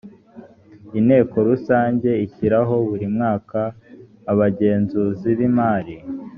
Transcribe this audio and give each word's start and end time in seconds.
inteko 0.99 1.35
rusange 1.49 2.09
ishyiraho 2.25 2.75
buri 2.87 3.05
mwaka 3.15 3.59
abagenzuzi 4.31 5.29
b 5.37 5.39
imari 5.49 5.95